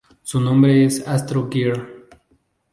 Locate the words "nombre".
0.41-0.83